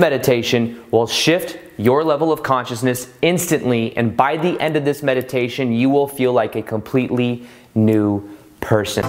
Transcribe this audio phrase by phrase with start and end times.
[0.00, 5.72] meditation will shift your level of consciousness instantly, and by the end of this meditation,
[5.72, 9.04] you will feel like a completely new person.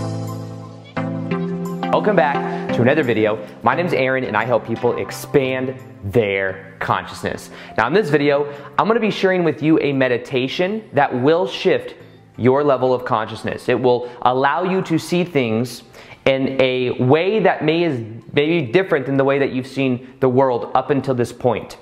[1.91, 3.45] Welcome back to another video.
[3.63, 5.75] My name is Aaron and I help people expand
[6.05, 7.49] their consciousness.
[7.77, 11.47] Now, in this video, I'm going to be sharing with you a meditation that will
[11.47, 11.95] shift
[12.37, 13.67] your level of consciousness.
[13.67, 15.83] It will allow you to see things
[16.25, 18.03] in a way that may is
[18.33, 21.77] maybe different than the way that you've seen the world up until this point.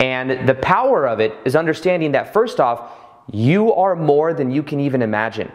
[0.00, 2.92] And the power of it is understanding that first off,
[3.30, 5.50] you are more than you can even imagine.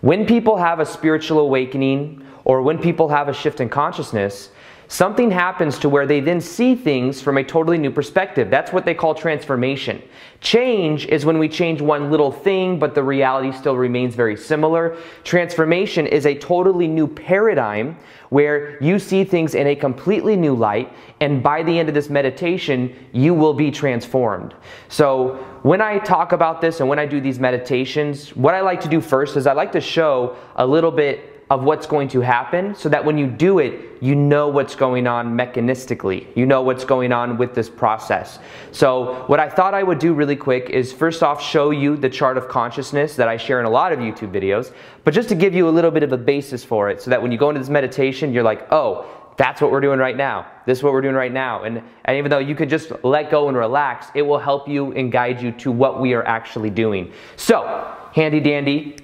[0.00, 4.50] When people have a spiritual awakening or when people have a shift in consciousness,
[4.90, 8.50] something happens to where they then see things from a totally new perspective.
[8.50, 10.02] That's what they call transformation.
[10.40, 14.96] Change is when we change one little thing, but the reality still remains very similar.
[15.22, 17.96] Transformation is a totally new paradigm
[18.30, 22.10] where you see things in a completely new light, and by the end of this
[22.10, 24.54] meditation, you will be transformed.
[24.88, 28.80] So, when I talk about this and when I do these meditations, what I like
[28.80, 32.20] to do first is I like to show a little bit of what's going to
[32.20, 36.24] happen so that when you do it, you know what's going on mechanistically.
[36.36, 38.38] You know what's going on with this process.
[38.70, 42.08] So, what I thought I would do really quick is first off show you the
[42.08, 44.72] chart of consciousness that I share in a lot of YouTube videos,
[45.04, 47.20] but just to give you a little bit of a basis for it so that
[47.20, 49.06] when you go into this meditation, you're like, oh,
[49.36, 50.46] that's what we're doing right now.
[50.66, 51.64] This is what we're doing right now.
[51.64, 54.92] And, and even though you could just let go and relax, it will help you
[54.92, 57.12] and guide you to what we are actually doing.
[57.36, 58.98] So, handy dandy,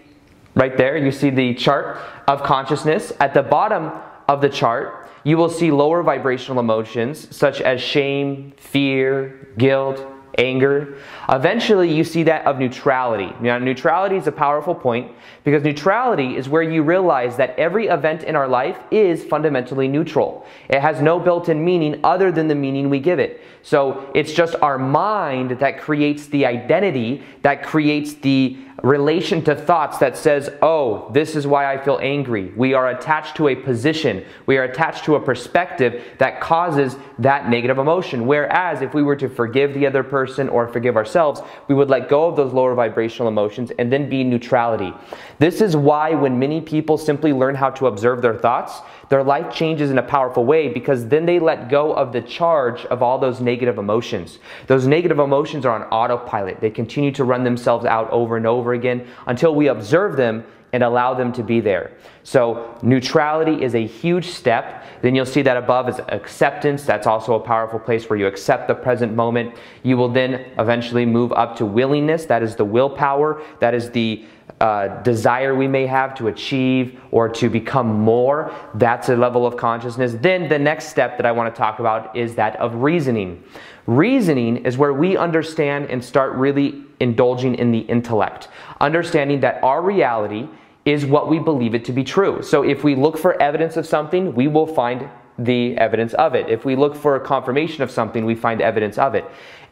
[0.56, 3.12] right there, you see the chart of consciousness.
[3.20, 3.92] At the bottom
[4.28, 10.04] of the chart, you will see lower vibrational emotions such as shame, fear, guilt,
[10.38, 10.98] anger.
[11.28, 13.32] Eventually, you see that of neutrality.
[13.40, 15.12] Now, neutrality is a powerful point
[15.46, 20.44] because neutrality is where you realize that every event in our life is fundamentally neutral.
[20.68, 23.40] It has no built in meaning other than the meaning we give it.
[23.62, 29.98] So, it's just our mind that creates the identity, that creates the relation to thoughts
[29.98, 32.52] that says, oh, this is why I feel angry.
[32.56, 37.48] We are attached to a position, we are attached to a perspective that causes that
[37.48, 38.26] negative emotion.
[38.26, 42.08] Whereas if we were to forgive the other person or forgive ourselves, we would let
[42.08, 44.92] go of those lower vibrational emotions and then be neutrality.
[45.38, 49.54] This is why when many people simply learn how to observe their thoughts, their life
[49.54, 53.18] changes in a powerful way because then they let go of the charge of all
[53.18, 54.38] those negative emotions.
[54.66, 56.60] Those negative emotions are on autopilot.
[56.60, 60.82] They continue to run themselves out over and over again until we observe them and
[60.82, 61.92] allow them to be there.
[62.22, 64.84] So, neutrality is a huge step.
[65.00, 66.84] Then you'll see that above is acceptance.
[66.84, 69.54] That's also a powerful place where you accept the present moment.
[69.84, 72.26] You will then eventually move up to willingness.
[72.26, 73.40] That is the willpower.
[73.60, 74.24] That is the
[74.60, 78.54] uh, desire we may have to achieve or to become more.
[78.74, 80.14] That's a level of consciousness.
[80.20, 83.42] Then the next step that I want to talk about is that of reasoning.
[83.86, 88.48] Reasoning is where we understand and start really indulging in the intellect,
[88.80, 90.48] understanding that our reality
[90.86, 92.42] is what we believe it to be true.
[92.42, 96.48] So if we look for evidence of something, we will find the evidence of it.
[96.48, 99.24] If we look for a confirmation of something, we find evidence of it.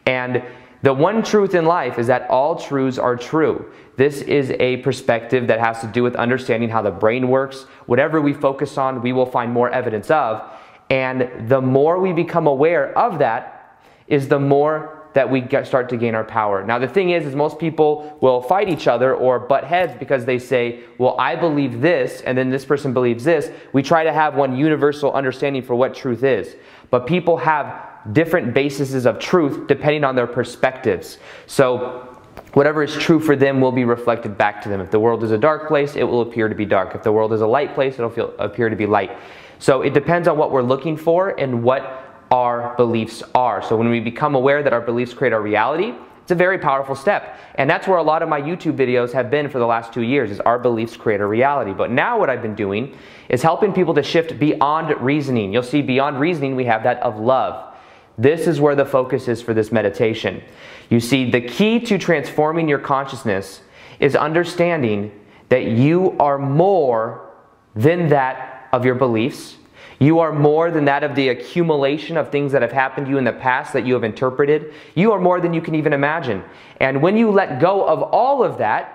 [0.05, 0.43] And
[0.81, 3.71] the one truth in life is that all truths are true.
[3.97, 7.63] This is a perspective that has to do with understanding how the brain works.
[7.85, 10.43] Whatever we focus on, we will find more evidence of.
[10.89, 15.87] And the more we become aware of that, is the more that we get, start
[15.89, 16.63] to gain our power.
[16.63, 20.25] Now, the thing is, is most people will fight each other or butt heads because
[20.25, 23.49] they say, well, I believe this, and then this person believes this.
[23.71, 26.55] We try to have one universal understanding for what truth is.
[26.89, 31.17] But people have different bases of truth depending on their perspectives.
[31.47, 32.11] So,
[32.53, 34.79] whatever is true for them will be reflected back to them.
[34.79, 36.95] If the world is a dark place, it will appear to be dark.
[36.95, 39.11] If the world is a light place, it'll feel, appear to be light.
[39.59, 43.61] So, it depends on what we're looking for and what our beliefs are.
[43.61, 46.95] So when we become aware that our beliefs create our reality, it's a very powerful
[46.95, 47.39] step.
[47.55, 50.01] And that's where a lot of my YouTube videos have been for the last two
[50.01, 51.71] years is our beliefs create a reality.
[51.71, 52.97] But now what I've been doing
[53.29, 55.53] is helping people to shift beyond reasoning.
[55.53, 57.74] You'll see beyond reasoning, we have that of love.
[58.17, 60.41] This is where the focus is for this meditation.
[60.89, 63.61] You see, the key to transforming your consciousness
[63.99, 65.11] is understanding
[65.49, 67.29] that you are more
[67.75, 69.57] than that of your beliefs
[69.99, 73.17] you are more than that of the accumulation of things that have happened to you
[73.17, 74.73] in the past that you have interpreted.
[74.93, 76.43] You are more than you can even imagine.
[76.79, 78.91] And when you let go of all of that,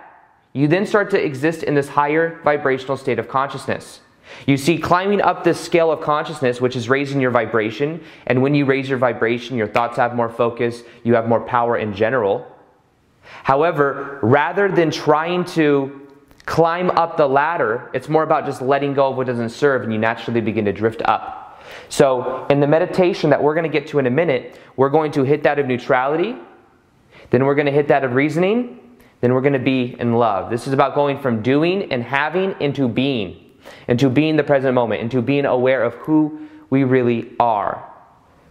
[0.53, 4.01] you then start to exist in this higher vibrational state of consciousness.
[4.47, 8.55] You see, climbing up this scale of consciousness, which is raising your vibration, and when
[8.55, 12.47] you raise your vibration, your thoughts have more focus, you have more power in general.
[13.43, 16.09] However, rather than trying to
[16.47, 19.93] climb up the ladder, it's more about just letting go of what doesn't serve and
[19.93, 21.63] you naturally begin to drift up.
[21.89, 25.13] So, in the meditation that we're going to get to in a minute, we're going
[25.13, 26.37] to hit that of neutrality,
[27.31, 28.81] then we're going to hit that of reasoning,
[29.21, 30.51] then we're going to be in love.
[30.51, 33.50] This is about going from doing and having into being,
[33.89, 37.87] into being the present moment, into being aware of who we really are.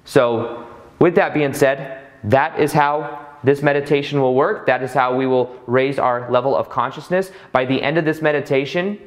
[0.05, 0.67] So,
[0.99, 4.65] with that being said, that is how this meditation will work.
[4.65, 7.31] That is how we will raise our level of consciousness.
[7.51, 8.99] By the end of this meditation,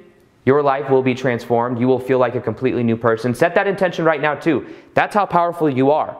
[0.45, 1.79] your life will be transformed.
[1.79, 3.35] You will feel like a completely new person.
[3.35, 4.67] Set that intention right now, too.
[4.95, 6.17] That's how powerful you are.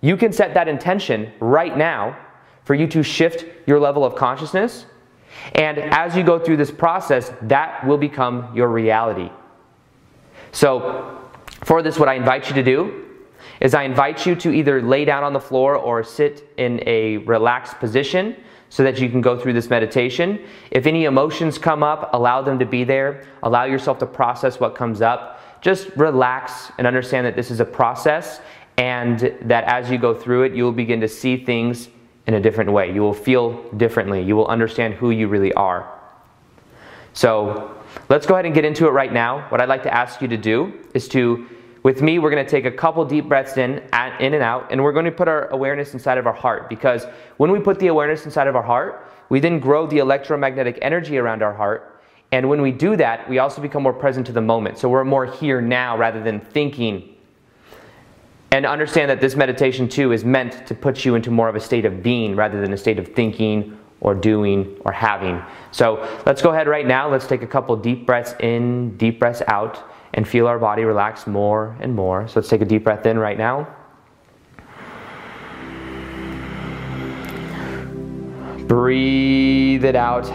[0.00, 2.16] You can set that intention right now
[2.64, 4.86] for you to shift your level of consciousness.
[5.54, 9.30] And as you go through this process, that will become your reality.
[10.52, 11.18] So,
[11.64, 13.04] for this, what I invite you to do
[13.60, 17.18] is I invite you to either lay down on the floor or sit in a
[17.18, 18.36] relaxed position
[18.70, 20.44] so that you can go through this meditation.
[20.70, 23.26] If any emotions come up, allow them to be there.
[23.42, 25.40] Allow yourself to process what comes up.
[25.60, 28.40] Just relax and understand that this is a process
[28.76, 31.88] and that as you go through it, you will begin to see things
[32.28, 32.92] in a different way.
[32.92, 34.22] You will feel differently.
[34.22, 35.90] You will understand who you really are.
[37.14, 37.74] So
[38.08, 39.48] let's go ahead and get into it right now.
[39.48, 41.48] What I'd like to ask you to do is to
[41.82, 43.78] with me, we're going to take a couple deep breaths in,
[44.20, 47.06] in and out, and we're going to put our awareness inside of our heart because
[47.36, 51.18] when we put the awareness inside of our heart, we then grow the electromagnetic energy
[51.18, 52.02] around our heart.
[52.32, 54.76] And when we do that, we also become more present to the moment.
[54.76, 57.14] So we're more here now rather than thinking.
[58.50, 61.60] And understand that this meditation too is meant to put you into more of a
[61.60, 65.42] state of being rather than a state of thinking or doing or having.
[65.70, 67.10] So let's go ahead right now.
[67.10, 71.26] Let's take a couple deep breaths in, deep breaths out and feel our body relax
[71.26, 72.26] more and more.
[72.28, 73.68] So let's take a deep breath in right now.
[78.66, 80.26] Breathe it out.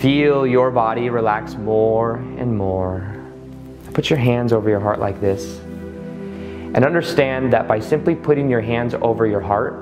[0.00, 3.16] Feel your body relax more and more.
[3.92, 5.60] Put your hands over your heart like this.
[6.72, 9.74] And understand that by simply putting your hands over your heart,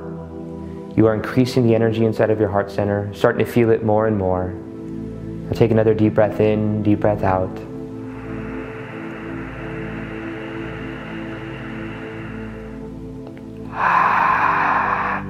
[0.97, 4.07] you are increasing the energy inside of your heart center, starting to feel it more
[4.07, 4.49] and more.
[4.49, 7.57] Now take another deep breath in, deep breath out.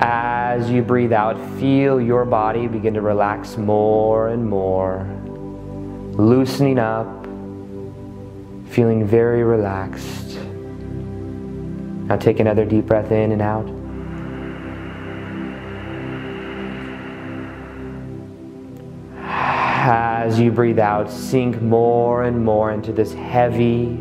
[0.01, 5.07] As you breathe out, feel your body begin to relax more and more,
[6.15, 7.25] loosening up,
[8.71, 10.39] feeling very relaxed.
[12.09, 13.69] Now take another deep breath in and out.
[19.91, 23.99] As you breathe out, sink more and more into this heavy,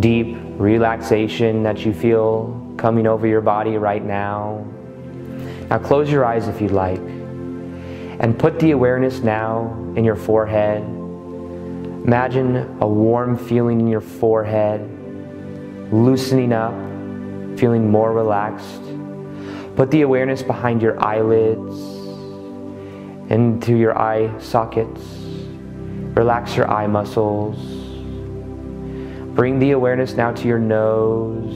[0.00, 4.66] deep relaxation that you feel coming over your body right now.
[5.68, 7.00] Now close your eyes if you'd like
[8.18, 10.82] and put the awareness now in your forehead.
[10.82, 14.80] Imagine a warm feeling in your forehead,
[15.92, 16.74] loosening up,
[17.62, 18.82] feeling more relaxed.
[19.76, 21.78] Put the awareness behind your eyelids,
[23.30, 25.00] into your eye sockets.
[26.16, 27.56] Relax your eye muscles.
[29.36, 31.54] Bring the awareness now to your nose.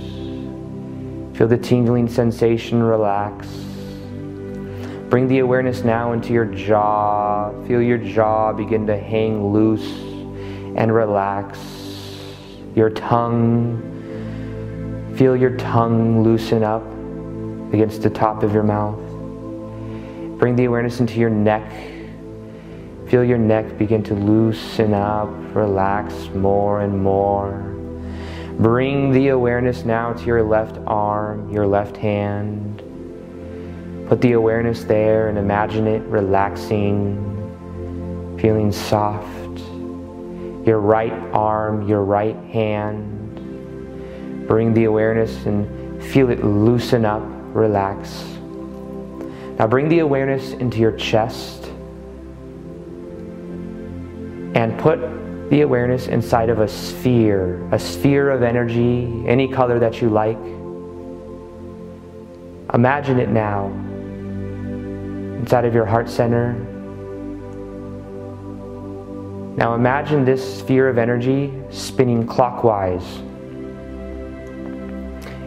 [1.36, 3.48] Feel the tingling sensation relax.
[5.10, 7.50] Bring the awareness now into your jaw.
[7.66, 9.90] Feel your jaw begin to hang loose
[10.78, 11.58] and relax.
[12.76, 13.95] Your tongue,
[15.16, 16.84] feel your tongue loosen up
[17.72, 18.98] against the top of your mouth.
[20.38, 21.72] Bring the awareness into your neck.
[23.08, 27.62] Feel your neck begin to loosen up, relax more and more.
[28.58, 32.82] Bring the awareness now to your left arm, your left hand.
[34.08, 37.16] Put the awareness there and imagine it relaxing,
[38.38, 39.26] feeling soft.
[40.66, 43.25] Your right arm, your right hand.
[44.46, 47.22] Bring the awareness and feel it loosen up,
[47.54, 48.24] relax.
[49.58, 51.64] Now bring the awareness into your chest
[54.54, 54.98] and put
[55.50, 60.38] the awareness inside of a sphere, a sphere of energy, any color that you like.
[62.74, 63.66] Imagine it now
[65.40, 66.52] inside of your heart center.
[69.56, 73.22] Now imagine this sphere of energy spinning clockwise.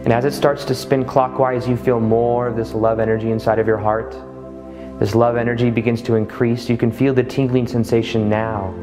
[0.04, 3.58] And as it starts to spin clockwise, you feel more of this love energy inside
[3.58, 4.16] of your heart.
[4.98, 6.68] This love energy begins to increase.
[6.68, 8.74] You can feel the tingling sensation now.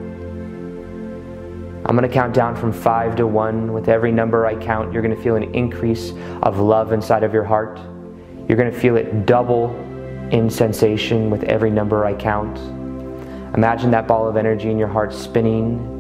[1.86, 3.74] I'm going to count down from five to one.
[3.74, 6.12] With every number I count, you're going to feel an increase
[6.44, 7.80] of love inside of your heart.
[8.48, 9.76] You're going to feel it double
[10.32, 12.58] in sensation with every number I count.
[13.56, 15.97] Imagine that ball of energy in your heart spinning.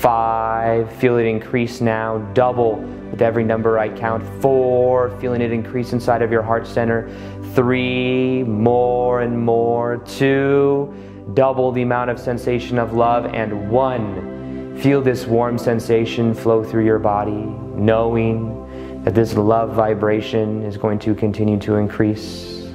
[0.00, 2.18] Five, feel it increase now.
[2.34, 2.76] Double
[3.12, 4.24] with every number I count.
[4.40, 7.10] Four, feeling it increase inside of your heart center.
[7.54, 9.98] Three, more and more.
[9.98, 10.92] Two,
[11.34, 13.26] double the amount of sensation of love.
[13.26, 17.44] And one, feel this warm sensation flow through your body,
[17.76, 22.70] knowing that this love vibration is going to continue to increase.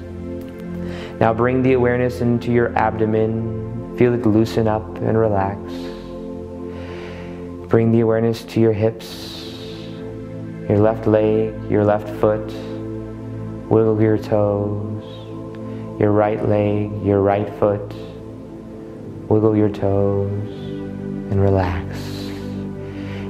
[1.19, 3.97] Now bring the awareness into your abdomen.
[3.97, 5.59] Feel it loosen up and relax.
[7.67, 9.43] Bring the awareness to your hips,
[10.69, 12.45] your left leg, your left foot.
[13.69, 15.03] Wiggle your toes,
[15.99, 17.93] your right leg, your right foot.
[19.29, 21.97] Wiggle your toes and relax.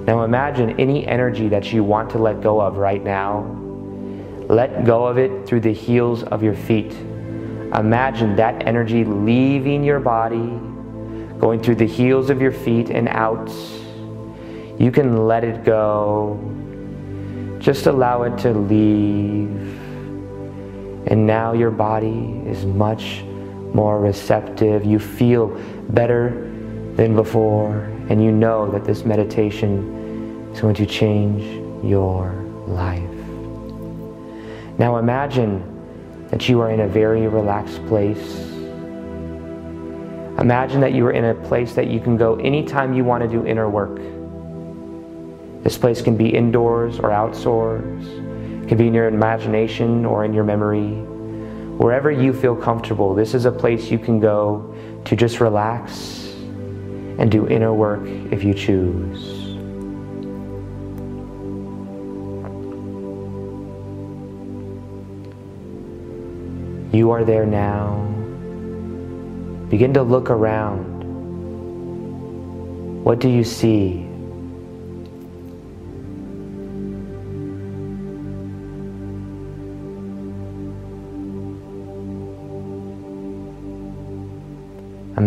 [0.06, 3.42] Now imagine any energy that you want to let go of right now.
[4.50, 6.94] Let go of it through the heels of your feet.
[7.74, 10.60] Imagine that energy leaving your body,
[11.40, 13.50] going through the heels of your feet and out.
[14.80, 16.40] You can let it go.
[17.60, 19.50] Just allow it to leave.
[21.08, 23.24] And now your body is much
[23.74, 24.86] more receptive.
[24.86, 25.48] You feel
[25.90, 26.30] better
[26.96, 27.76] than before.
[28.10, 31.44] And you know that this meditation is going to change
[31.84, 32.34] your
[32.68, 33.02] life.
[34.78, 38.48] Now imagine that you are in a very relaxed place.
[40.40, 43.30] Imagine that you are in a place that you can go anytime you want to
[43.30, 44.00] do inner work.
[45.64, 48.08] This place can be indoors or outdoors.
[48.08, 50.94] It can be in your imagination or in your memory.
[51.78, 56.34] Wherever you feel comfortable, this is a place you can go to just relax
[57.20, 59.48] and do inner work if you choose.
[66.94, 68.04] You are there now.
[69.70, 71.04] Begin to look around.
[73.04, 74.07] What do you see?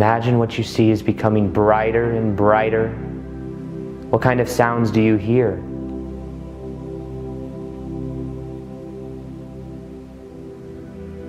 [0.00, 2.88] Imagine what you see is becoming brighter and brighter.
[4.08, 5.58] What kind of sounds do you hear?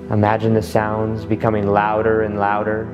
[0.10, 2.86] Imagine the sounds becoming louder and louder.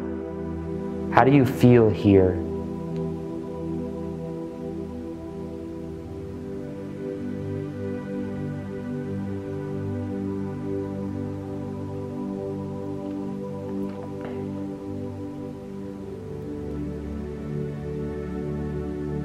[1.13, 2.46] How do you feel here?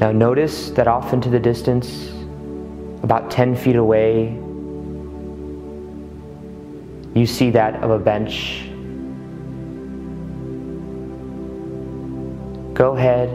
[0.02, 2.08] Now notice that off into the distance,
[3.04, 4.30] about 10 feet away,
[7.14, 8.64] you see that of a bench.
[12.74, 13.28] Go ahead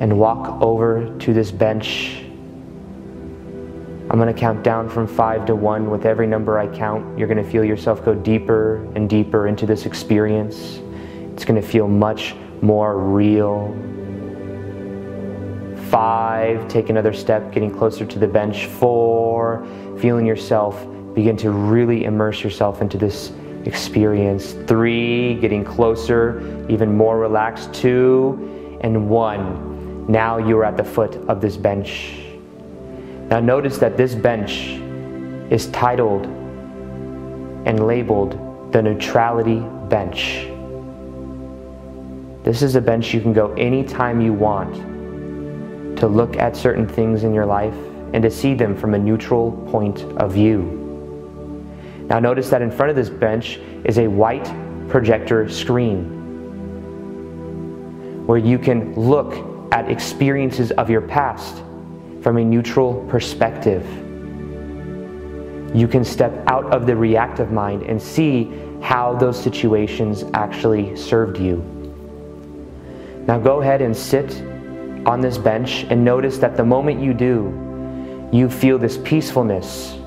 [0.00, 2.22] and walk over to this bench.
[4.08, 5.90] I'm going to count down from five to one.
[5.90, 9.66] With every number I count, you're going to feel yourself go deeper and deeper into
[9.66, 10.80] this experience.
[11.34, 13.76] It's going to feel much more real.
[15.94, 18.66] Five, take another step, getting closer to the bench.
[18.66, 19.64] Four,
[20.00, 23.30] feeling yourself begin to really immerse yourself into this
[23.64, 24.54] experience.
[24.66, 27.72] Three, getting closer, even more relaxed.
[27.72, 30.10] Two, and one.
[30.10, 32.24] Now you're at the foot of this bench.
[33.30, 34.80] Now notice that this bench
[35.52, 36.26] is titled
[37.66, 40.48] and labeled the neutrality bench.
[42.42, 44.93] This is a bench you can go anytime you want
[46.04, 47.72] to look at certain things in your life
[48.12, 50.60] and to see them from a neutral point of view.
[52.10, 54.44] Now notice that in front of this bench is a white
[54.90, 56.04] projector screen
[58.26, 59.34] where you can look
[59.72, 61.62] at experiences of your past
[62.20, 63.82] from a neutral perspective.
[65.74, 71.38] You can step out of the reactive mind and see how those situations actually served
[71.38, 71.62] you.
[73.26, 74.53] Now go ahead and sit
[75.06, 79.98] on this bench and notice that the moment you do, you feel this peacefulness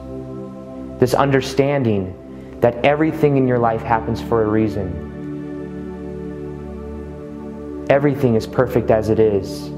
[0.99, 5.05] this understanding that everything in your life happens for a reason.
[7.89, 9.69] Everything is perfect as it is.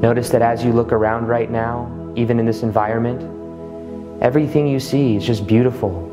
[0.00, 3.22] Notice that as you look around right now, even in this environment,
[4.22, 6.07] everything you see is just beautiful.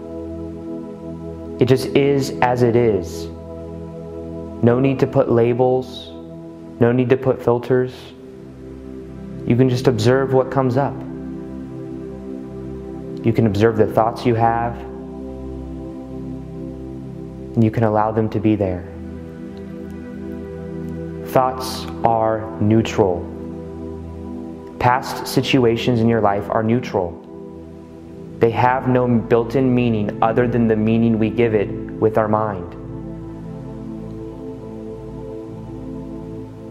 [1.66, 3.26] It just is as it is.
[3.26, 6.10] No need to put labels,
[6.80, 7.92] no need to put filters.
[9.48, 10.94] You can just observe what comes up.
[13.26, 14.80] You can observe the thoughts you have.
[17.56, 18.84] and you can allow them to be there.
[21.30, 23.26] Thoughts are neutral.
[24.78, 27.25] Past situations in your life are neutral.
[28.46, 32.28] They have no built in meaning other than the meaning we give it with our
[32.28, 32.76] mind.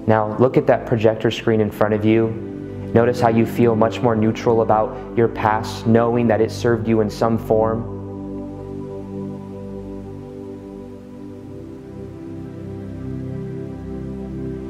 [0.07, 2.29] Now, look at that projector screen in front of you.
[2.95, 7.01] Notice how you feel much more neutral about your past, knowing that it served you
[7.01, 7.81] in some form.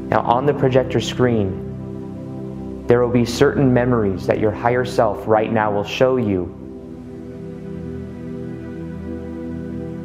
[0.08, 5.52] Now, on the projector screen, there will be certain memories that your higher self right
[5.52, 6.63] now will show you.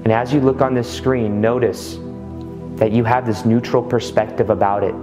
[0.10, 2.00] And as you look on this screen, notice
[2.80, 4.96] that you have this neutral perspective about it.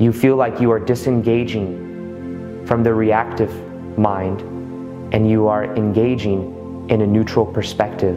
[0.00, 3.50] You feel like you are disengaging from the reactive
[3.98, 4.42] mind
[5.12, 8.16] and you are engaging in a neutral perspective.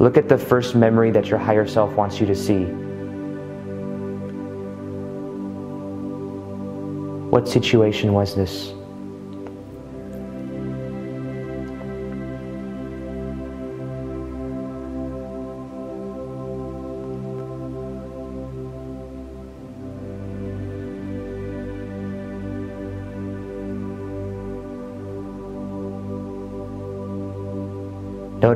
[0.00, 2.66] Look at the first memory that your higher self wants you to see.
[7.30, 8.74] What situation was this?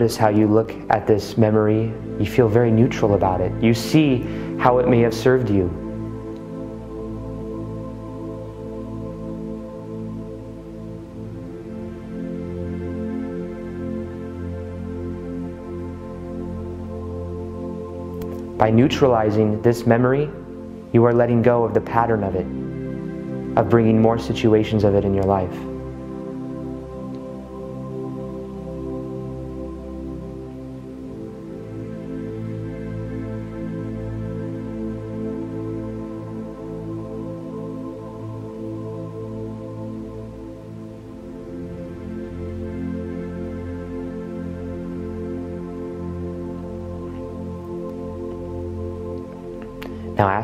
[0.07, 1.93] Notice how you look at this memory.
[2.21, 3.51] You feel very neutral about it.
[3.61, 4.19] You see
[4.57, 5.67] how it may have served you.
[18.57, 20.31] By neutralizing this memory,
[20.93, 22.47] you are letting go of the pattern of it,
[23.59, 25.76] of bringing more situations of it in your life.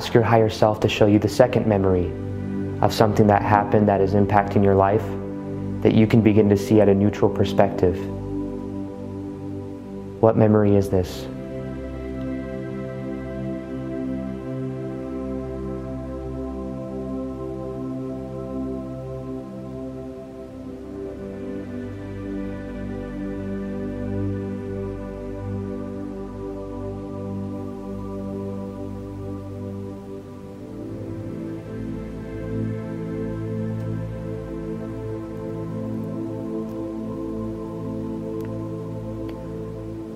[0.03, 2.11] Ask your higher self to show you the second memory
[2.83, 5.05] of something that happened that is impacting your life
[5.81, 7.97] that you can begin to see at a neutral perspective.
[10.21, 11.29] What memory is this?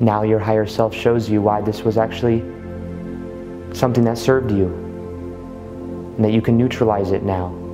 [0.01, 2.41] Now your higher self shows you why this was actually
[3.75, 4.67] something that served you
[6.17, 7.66] and that you can neutralize it now.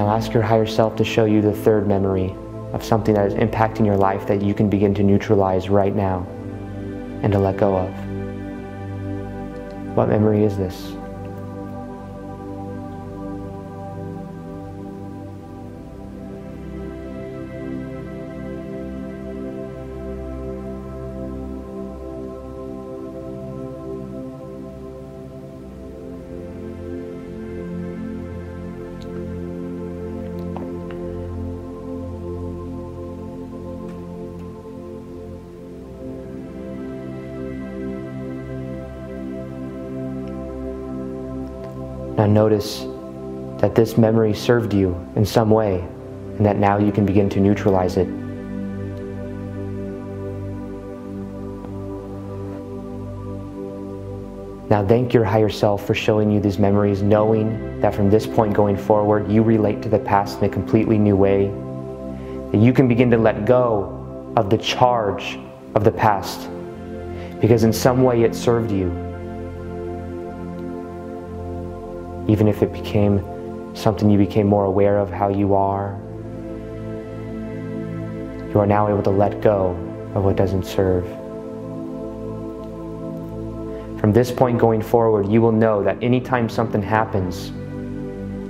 [0.00, 2.34] Now ask your higher self to show you the third memory
[2.72, 6.26] of something that is impacting your life that you can begin to neutralize right now
[7.22, 7.90] and to let go of.
[9.94, 10.92] What memory is this?
[42.20, 42.80] Now notice
[43.62, 45.80] that this memory served you in some way
[46.36, 48.06] and that now you can begin to neutralize it.
[54.68, 58.52] Now thank your higher self for showing you these memories, knowing that from this point
[58.52, 61.46] going forward, you relate to the past in a completely new way.
[62.52, 65.38] That you can begin to let go of the charge
[65.74, 66.50] of the past
[67.40, 69.09] because in some way it served you.
[72.30, 73.18] Even if it became
[73.74, 75.98] something you became more aware of how you are.
[78.52, 79.70] You are now able to let go
[80.14, 81.04] of what doesn't serve.
[84.00, 87.50] From this point going forward, you will know that anytime something happens,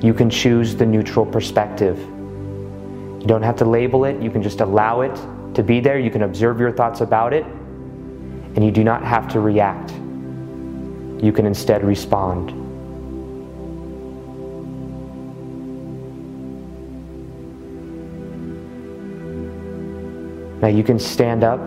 [0.05, 1.99] you can choose the neutral perspective.
[1.99, 5.19] You don't have to label it, you can just allow it
[5.55, 5.99] to be there.
[5.99, 9.91] You can observe your thoughts about it, and you do not have to react.
[11.23, 12.61] You can instead respond.
[20.61, 21.61] Now you can stand up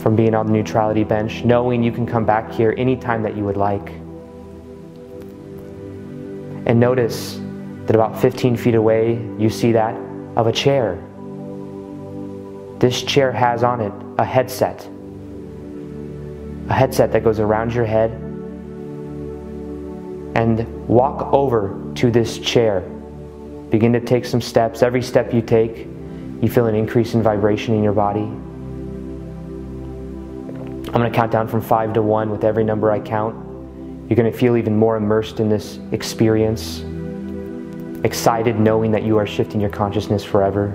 [0.00, 3.44] from being on the neutrality bench, knowing you can come back here anytime that you
[3.44, 3.90] would like.
[6.66, 7.40] And notice
[7.86, 9.94] that about 15 feet away, you see that
[10.36, 11.02] of a chair.
[12.78, 14.88] This chair has on it a headset,
[16.68, 18.12] a headset that goes around your head.
[20.36, 22.82] And walk over to this chair.
[23.70, 24.84] Begin to take some steps.
[24.84, 25.87] Every step you take,
[26.40, 28.20] you feel an increase in vibration in your body.
[30.88, 33.34] I'm going to count down from five to one with every number I count.
[34.08, 36.80] You're going to feel even more immersed in this experience,
[38.04, 40.72] excited knowing that you are shifting your consciousness forever.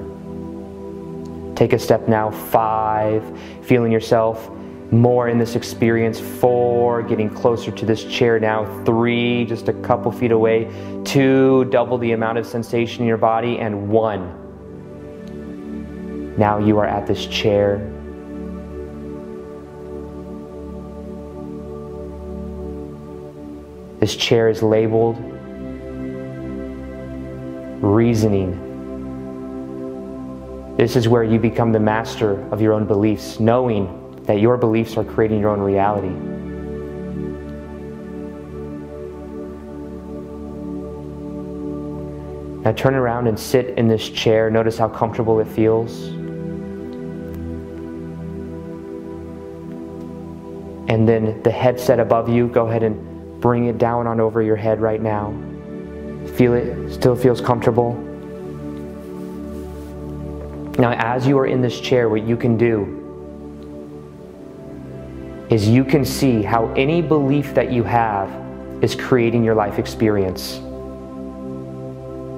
[1.55, 3.23] Take a step now, five,
[3.63, 4.49] feeling yourself
[4.91, 10.11] more in this experience, four, getting closer to this chair now, three, just a couple
[10.11, 10.71] feet away,
[11.03, 14.42] two, double the amount of sensation in your body, and one.
[16.37, 17.89] Now you are at this chair.
[23.99, 25.17] This chair is labeled
[27.83, 28.59] reasoning.
[30.77, 34.97] This is where you become the master of your own beliefs, knowing that your beliefs
[34.97, 36.09] are creating your own reality.
[42.63, 44.49] Now turn around and sit in this chair.
[44.49, 46.22] Notice how comfortable it feels.
[50.87, 54.55] And then the headset above you, go ahead and bring it down on over your
[54.55, 55.31] head right now.
[56.35, 57.93] Feel it, still feels comfortable.
[60.79, 62.99] Now, as you are in this chair, what you can do
[65.49, 68.29] is you can see how any belief that you have
[68.83, 70.55] is creating your life experience.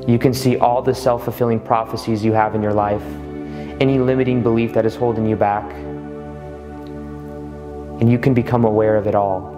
[0.08, 3.04] You can see all the self fulfilling prophecies you have in your life,
[3.80, 5.64] any limiting belief that is holding you back,
[8.00, 9.56] and you can become aware of it all.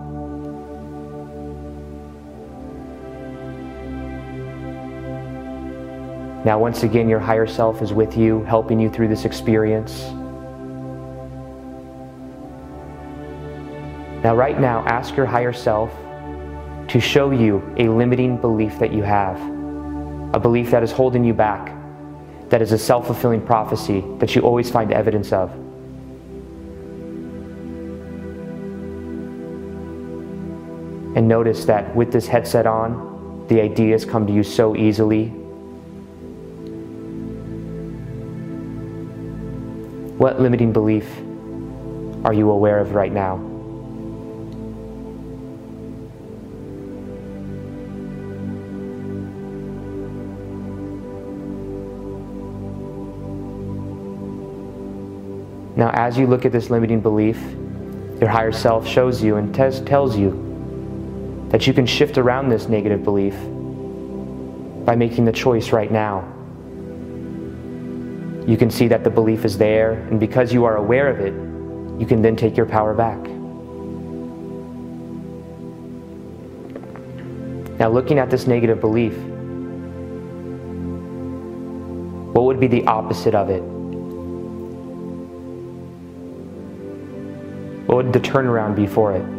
[6.46, 10.04] Now, once again, your higher self is with you, helping you through this experience.
[14.24, 15.92] Now, right now, ask your higher self
[16.88, 19.38] to show you a limiting belief that you have,
[20.34, 21.76] a belief that is holding you back,
[22.50, 25.67] that is a self fulfilling prophecy that you always find evidence of.
[31.18, 35.30] And notice that with this headset on, the ideas come to you so easily.
[40.20, 41.10] What limiting belief
[42.24, 43.38] are you aware of right now?
[55.76, 57.40] Now, as you look at this limiting belief,
[58.20, 60.47] your higher self shows you and tells you
[61.50, 63.36] that you can shift around this negative belief
[64.86, 66.22] by making the choice right now.
[68.48, 71.34] You can see that the belief is there, and because you are aware of it,
[72.00, 73.20] you can then take your power back.
[77.80, 79.16] Now, looking at this negative belief,
[82.34, 83.62] what would be the opposite of it?
[87.88, 89.37] What would the turnaround be for it?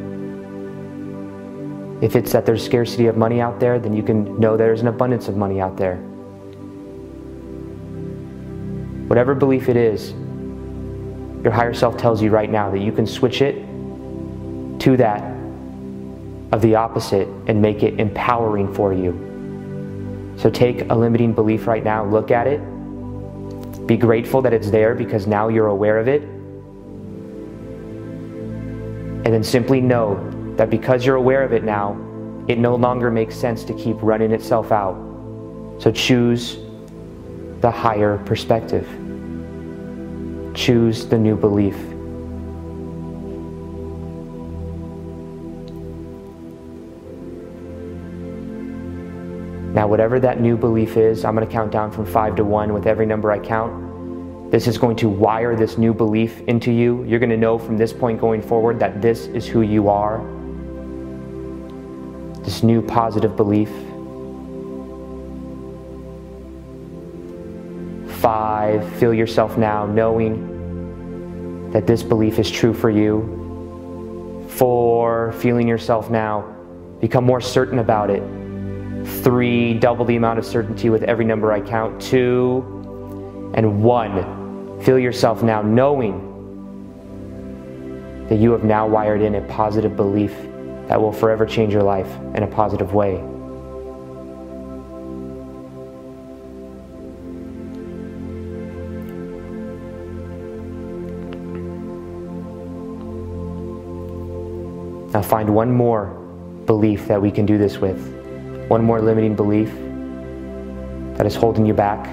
[2.01, 4.87] If it's that there's scarcity of money out there, then you can know there's an
[4.87, 5.97] abundance of money out there.
[9.09, 10.13] Whatever belief it is,
[11.43, 13.55] your higher self tells you right now that you can switch it
[14.81, 15.23] to that
[16.53, 20.35] of the opposite and make it empowering for you.
[20.37, 22.61] So take a limiting belief right now, look at it,
[23.87, 26.23] be grateful that it's there because now you're aware of it
[29.25, 30.15] and then simply know
[30.59, 31.93] that because you're aware of it now,
[32.49, 34.97] it no longer makes sense to keep running itself out.
[35.79, 36.59] So choose
[37.61, 38.87] the higher perspective.
[40.55, 41.77] Choose the new belief.
[49.75, 52.73] Now, whatever that new belief is, I'm going to count down from five to one
[52.73, 54.51] with every number I count.
[54.51, 57.05] This is going to wire this new belief into you.
[57.05, 60.38] You're going to know from this point going forward that this is who you are.
[62.49, 63.69] This new positive belief.
[68.23, 74.47] Five, feel yourself now knowing that this belief is true for you.
[74.49, 76.57] Four, feeling yourself now
[77.01, 78.23] become more certain about it.
[79.23, 82.01] Three, double the amount of certainty with every number I count.
[82.01, 86.25] Two, and one, feel yourself now knowing
[88.31, 90.48] that you have now wired in a positive belief
[90.89, 93.23] that will forever change your life in a positive way.
[105.13, 106.07] Now find one more
[106.65, 107.99] belief that we can do this with.
[108.69, 109.71] One more limiting belief
[111.19, 112.07] that is holding you back.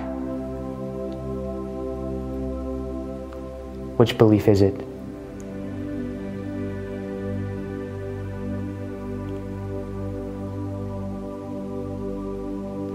[3.97, 4.84] Which belief is it?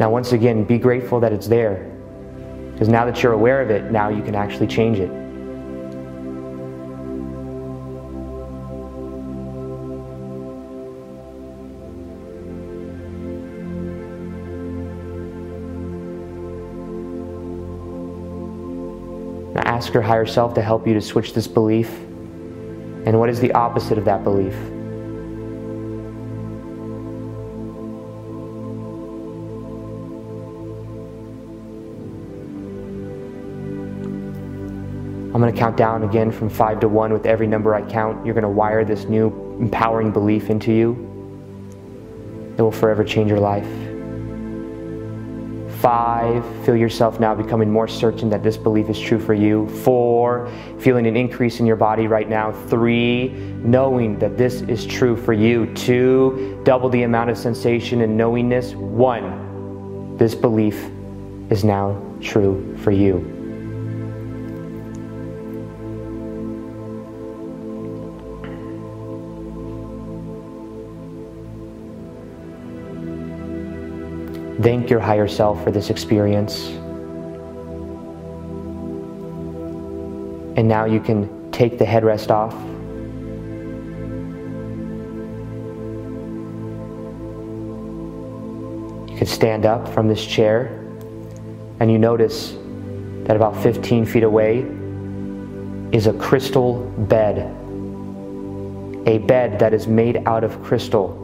[0.01, 1.85] Now, once again, be grateful that it's there.
[2.73, 5.11] Because now that you're aware of it, now you can actually change it.
[19.53, 21.91] Now ask your higher self to help you to switch this belief.
[23.05, 24.55] And what is the opposite of that belief?
[35.40, 37.14] I'm going to count down again from five to one.
[37.14, 40.92] With every number I count, you're going to wire this new empowering belief into you.
[42.59, 43.66] It will forever change your life.
[45.81, 49.66] Five, feel yourself now becoming more certain that this belief is true for you.
[49.79, 52.53] Four, feeling an increase in your body right now.
[52.68, 53.31] Three,
[53.64, 55.72] knowing that this is true for you.
[55.72, 58.74] Two, double the amount of sensation and knowingness.
[58.74, 60.90] One, this belief
[61.48, 63.39] is now true for you.
[74.62, 76.66] Thank your higher self for this experience.
[80.59, 82.53] And now you can take the headrest off.
[89.11, 90.66] You can stand up from this chair
[91.81, 92.55] and you notice
[93.25, 94.59] that about 15 feet away
[95.90, 97.38] is a crystal bed.
[99.07, 101.16] A bed that is made out of crystal.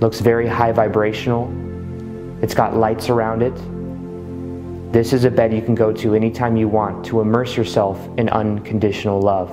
[0.00, 1.67] Looks very high vibrational
[2.48, 3.54] it's got lights around it.
[4.90, 8.30] This is a bed you can go to anytime you want to immerse yourself in
[8.30, 9.50] unconditional love.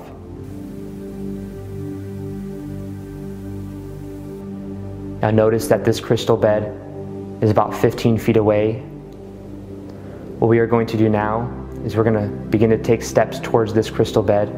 [5.20, 6.72] Now, notice that this crystal bed
[7.42, 8.78] is about 15 feet away.
[10.38, 11.52] What we are going to do now
[11.84, 14.48] is we're going to begin to take steps towards this crystal bed.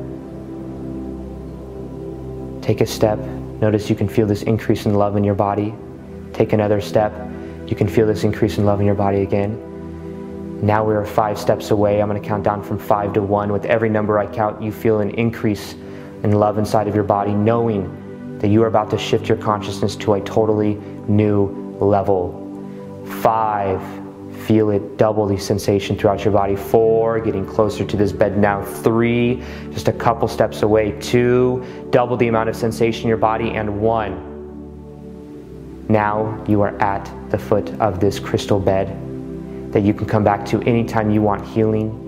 [2.63, 3.19] Take a step.
[3.19, 5.75] Notice you can feel this increase in love in your body.
[6.33, 7.13] Take another step.
[7.69, 9.67] You can feel this increase in love in your body again.
[10.65, 12.01] Now we are five steps away.
[12.01, 13.53] I'm going to count down from five to one.
[13.53, 15.75] With every number I count, you feel an increase
[16.23, 19.97] in love inside of your body, knowing that you are about to shift your consciousness
[19.97, 20.77] to a totally
[21.09, 22.45] new level.
[23.21, 23.83] Five,
[24.47, 26.57] feel it double the sensation throughout your body.
[26.57, 28.65] Four, getting closer to this bed now.
[28.65, 30.99] Three, just a couple steps away.
[31.01, 33.51] Two, double the amount of sensation in your body.
[33.51, 34.28] And one,
[35.89, 38.89] now you are at the foot of this crystal bed
[39.73, 42.05] that you can come back to anytime you want healing,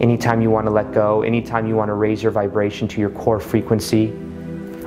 [0.00, 3.10] anytime you want to let go, anytime you want to raise your vibration to your
[3.10, 4.08] core frequency.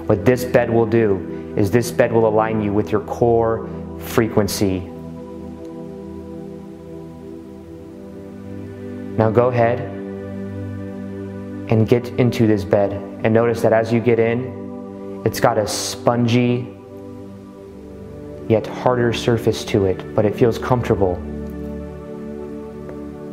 [0.06, 4.80] What this bed will do is this bed will align you with your core frequency.
[9.18, 9.80] Now go ahead
[11.70, 12.92] and get into this bed
[13.24, 16.75] and notice that as you get in, it's got a spongy
[18.48, 21.16] yet harder surface to it, but it feels comfortable.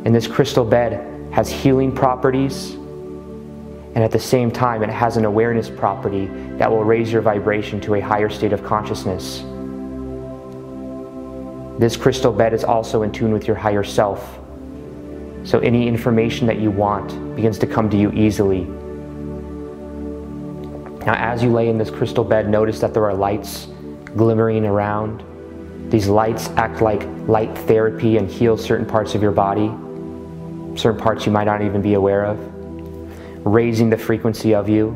[0.05, 2.73] And this crystal bed has healing properties,
[3.95, 6.25] and at the same time, it has an awareness property
[6.57, 9.43] that will raise your vibration to a higher state of consciousness.
[11.79, 14.39] This crystal bed is also in tune with your higher self.
[15.43, 18.61] So any information that you want begins to come to you easily.
[21.05, 23.67] Now, as you lay in this crystal bed, notice that there are lights
[24.15, 25.23] glimmering around.
[25.89, 29.67] These lights act like light therapy and heal certain parts of your body,
[30.77, 32.37] certain parts you might not even be aware of,
[33.45, 34.91] raising the frequency of you.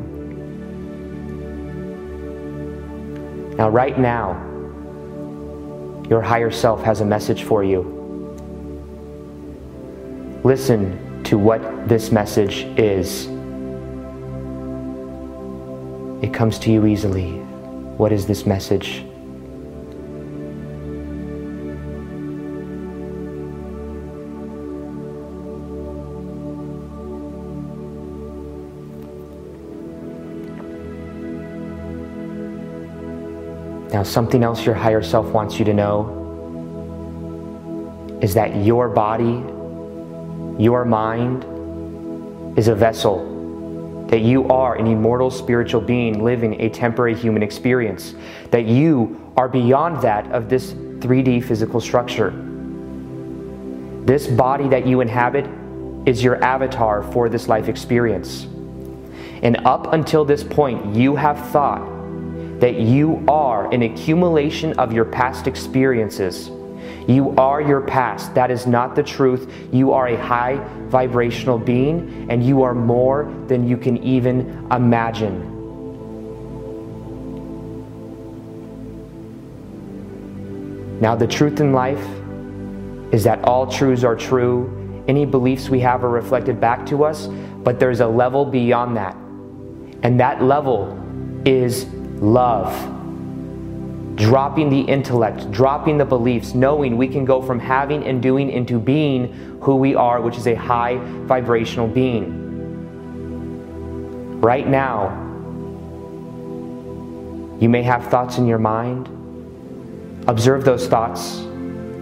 [3.56, 4.44] Now, right now,
[6.08, 7.96] your higher self has a message for you.
[10.44, 13.26] Listen to what this message is.
[16.22, 17.32] It comes to you easily.
[17.98, 19.04] What is this message?
[33.98, 36.14] Now, something else your higher self wants you to know
[38.22, 39.42] is that your body,
[40.62, 41.44] your mind,
[42.56, 44.06] is a vessel.
[44.06, 48.14] That you are an immortal spiritual being living a temporary human experience.
[48.52, 52.30] That you are beyond that of this 3D physical structure.
[54.04, 55.50] This body that you inhabit
[56.06, 58.44] is your avatar for this life experience.
[59.42, 61.98] And up until this point, you have thought
[62.60, 66.50] that you are an accumulation of your past experiences.
[67.08, 68.34] You are your past.
[68.34, 69.50] That is not the truth.
[69.72, 70.56] You are a high
[70.88, 75.54] vibrational being, and you are more than you can even imagine.
[81.00, 82.04] Now, the truth in life
[83.12, 85.02] is that all truths are true.
[85.08, 87.28] Any beliefs we have are reflected back to us,
[87.64, 89.14] but there's a level beyond that.
[90.02, 90.94] And that level
[91.46, 91.86] is
[92.20, 92.97] love.
[94.18, 98.80] Dropping the intellect, dropping the beliefs, knowing we can go from having and doing into
[98.80, 102.46] being who we are, which is a high vibrational being.
[104.40, 105.10] Right now,
[107.60, 109.08] you may have thoughts in your mind.
[110.26, 111.38] Observe those thoughts.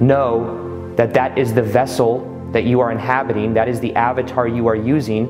[0.00, 4.66] Know that that is the vessel that you are inhabiting, that is the avatar you
[4.68, 5.26] are using,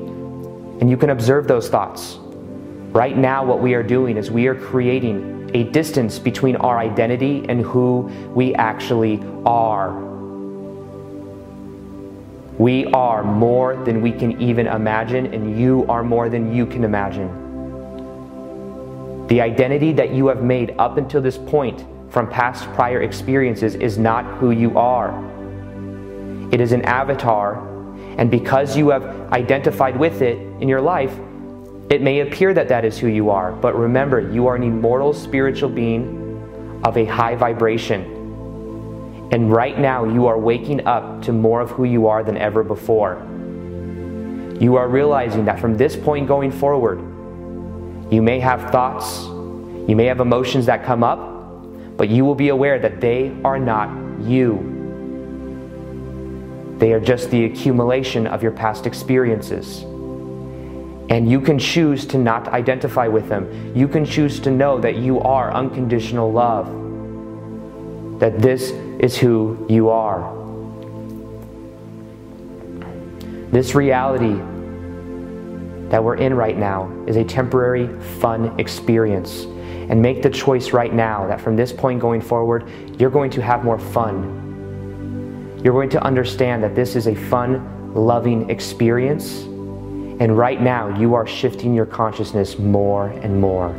[0.79, 2.17] and you can observe those thoughts.
[2.93, 7.45] Right now, what we are doing is we are creating a distance between our identity
[7.47, 8.01] and who
[8.33, 9.91] we actually are.
[12.57, 16.83] We are more than we can even imagine, and you are more than you can
[16.83, 17.45] imagine.
[19.27, 23.97] The identity that you have made up until this point from past prior experiences is
[23.97, 25.11] not who you are.
[26.51, 27.61] It is an avatar,
[28.17, 31.13] and because you have identified with it in your life,
[31.89, 35.13] it may appear that that is who you are, but remember, you are an immortal
[35.13, 38.01] spiritual being of a high vibration.
[39.31, 42.63] And right now, you are waking up to more of who you are than ever
[42.63, 43.25] before.
[44.59, 46.99] You are realizing that from this point going forward,
[48.11, 49.25] you may have thoughts,
[49.87, 51.19] you may have emotions that come up,
[51.95, 53.89] but you will be aware that they are not
[54.21, 54.75] you.
[56.79, 59.85] They are just the accumulation of your past experiences.
[61.09, 63.73] And you can choose to not identify with them.
[63.75, 66.67] You can choose to know that you are unconditional love,
[68.19, 70.35] that this is who you are.
[73.51, 74.35] This reality
[75.89, 77.87] that we're in right now is a temporary,
[78.19, 79.45] fun experience.
[79.89, 83.41] And make the choice right now that from this point going forward, you're going to
[83.41, 85.61] have more fun.
[85.63, 89.47] You're going to understand that this is a fun, loving experience
[90.19, 93.71] and right now, you are shifting your consciousness more and more.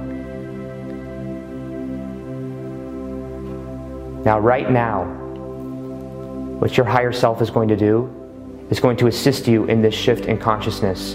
[4.24, 5.04] Now, right now,
[6.60, 8.14] what your higher self is going to do
[8.70, 11.14] is going to assist you in this shift in consciousness,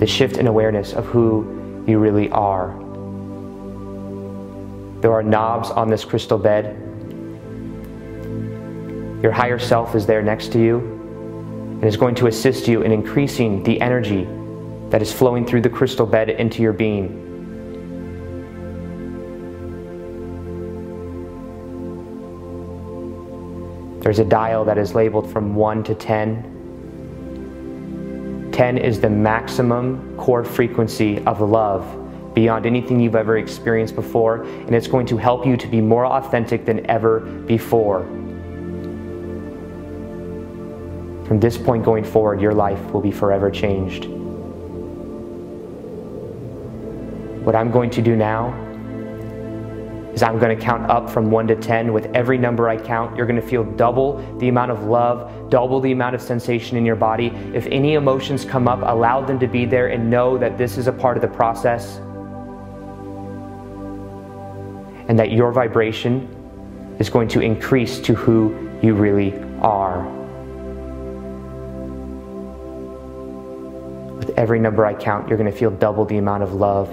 [0.00, 2.68] the shift in awareness of who you really are.
[5.00, 6.80] There are knobs on this crystal bed.
[9.22, 10.93] Your higher self is there next to you
[11.74, 14.26] and is going to assist you in increasing the energy
[14.90, 17.20] that is flowing through the crystal bed into your being.
[24.00, 26.50] There's a dial that is labeled from 1 to 10.
[28.52, 32.00] 10 is the maximum core frequency of love
[32.34, 36.04] beyond anything you've ever experienced before, and it's going to help you to be more
[36.06, 38.06] authentic than ever before.
[41.26, 44.04] From this point going forward, your life will be forever changed.
[47.44, 48.52] What I'm going to do now
[50.12, 51.92] is I'm going to count up from 1 to 10.
[51.92, 55.80] With every number I count, you're going to feel double the amount of love, double
[55.80, 57.28] the amount of sensation in your body.
[57.54, 60.86] If any emotions come up, allow them to be there and know that this is
[60.86, 61.96] a part of the process
[65.08, 66.28] and that your vibration
[66.98, 70.23] is going to increase to who you really are.
[74.30, 76.88] Every number I count, you're going to feel double the amount of love.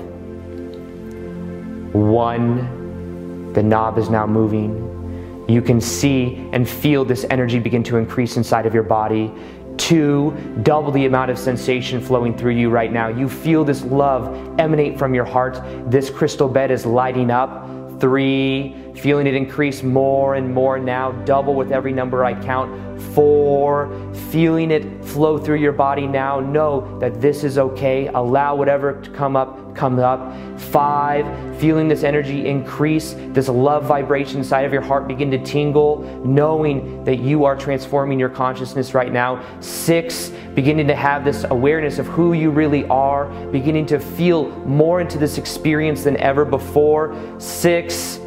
[1.93, 5.45] One, the knob is now moving.
[5.49, 9.33] you can see and feel this energy begin to increase inside of your body.
[9.77, 13.07] Two, double the amount of sensation flowing through you right now.
[13.07, 15.61] You feel this love emanate from your heart.
[15.89, 17.67] This crystal bed is lighting up.
[17.99, 23.01] Three, feeling it increase more and more now, double with every number I count.
[23.13, 23.91] Four,
[24.29, 26.39] feeling it flow through your body now.
[26.39, 28.07] Know that this is okay.
[28.07, 30.33] Allow whatever to come up, come up.
[30.59, 31.25] Five,
[31.59, 37.03] feeling this energy increase, this love vibration inside of your heart begin to tingle, knowing
[37.03, 39.43] that you are transforming your consciousness right now.
[39.59, 45.01] Six, beginning to have this awareness of who you really are, beginning to feel more
[45.01, 47.15] into this experience than ever before.
[47.39, 48.19] Six,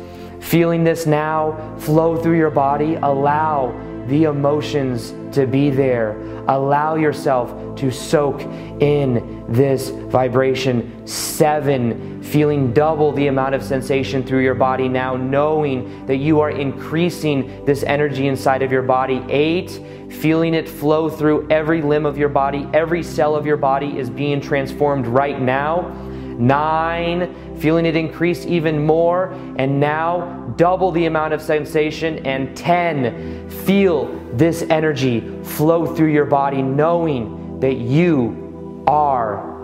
[0.44, 2.96] feeling this now flow through your body.
[2.96, 3.72] Allow
[4.06, 6.18] the emotions to be there.
[6.46, 8.42] Allow yourself to soak
[8.80, 11.06] in this vibration.
[11.06, 16.50] Seven, feeling double the amount of sensation through your body now, knowing that you are
[16.50, 19.24] increasing this energy inside of your body.
[19.30, 19.80] Eight,
[20.10, 24.10] feeling it flow through every limb of your body, every cell of your body is
[24.10, 25.90] being transformed right now.
[26.38, 32.24] Nine, feeling it increase even more, and now double the amount of sensation.
[32.26, 39.54] And 10, feel this energy flow through your body, knowing that you are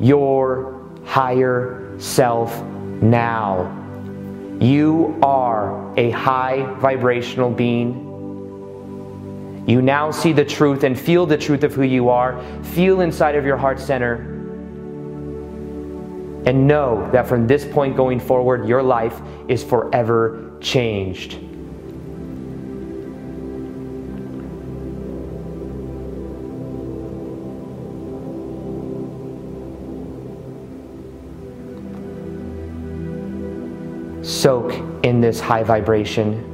[0.00, 2.62] your higher self
[3.02, 3.76] now.
[4.60, 8.06] You are a high vibrational being.
[9.66, 12.42] You now see the truth and feel the truth of who you are.
[12.62, 14.29] Feel inside of your heart center
[16.46, 21.38] and know that from this point going forward, your life is forever changed.
[34.22, 34.72] Soak
[35.02, 36.46] in this high vibration.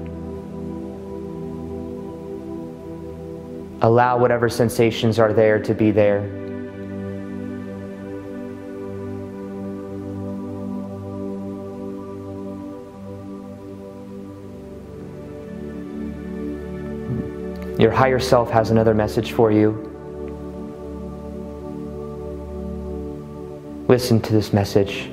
[3.82, 6.45] Allow whatever sensations are there to be there.
[17.78, 19.92] Your higher self has another message for you.
[23.88, 25.10] Listen to this message.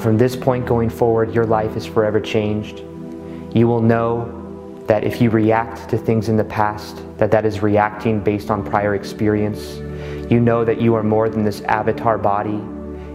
[0.00, 2.80] From this point going forward, your life is forever changed.
[3.54, 7.60] You will know that if you react to things in the past, that that is
[7.60, 9.76] reacting based on prior experience.
[10.30, 12.60] You know that you are more than this avatar body.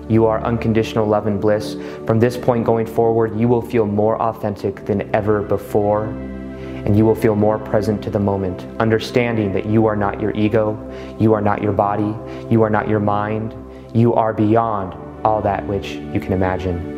[0.07, 1.75] You are unconditional love and bliss.
[2.05, 7.03] From this point going forward, you will feel more authentic than ever before and you
[7.03, 10.77] will feel more present to the moment, understanding that you are not your ego,
[11.19, 12.15] you are not your body,
[12.47, 13.55] you are not your mind,
[13.95, 14.93] you are beyond
[15.25, 16.93] all that which you can imagine.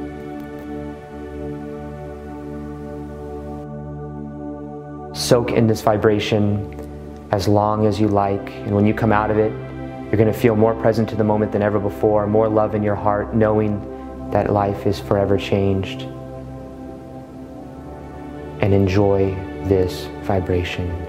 [5.16, 6.74] Soak in this vibration
[7.32, 9.52] as long as you like, and when you come out of it,
[10.08, 12.84] you're going to feel more present to the moment than ever before, more love in
[12.84, 13.80] your heart, knowing
[14.32, 16.02] that life is forever changed.
[18.62, 19.36] And enjoy
[19.70, 21.07] this vibration.